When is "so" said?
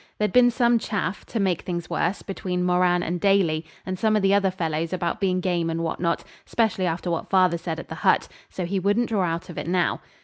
8.49-8.65